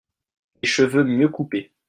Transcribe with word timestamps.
Des 0.63 0.67
cheveux 0.67 1.03
mieux 1.03 1.29
coupés. 1.29 1.71